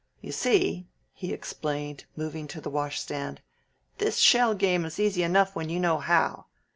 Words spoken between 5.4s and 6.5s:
when you know how.